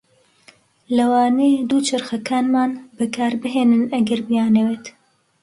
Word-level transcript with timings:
لەوانەیە 0.95 1.61
دووچەرخەکانمان 1.69 2.71
بەکاربهێنن 2.97 3.83
ئەگەر 3.93 4.19
بیانەوێت. 4.27 4.85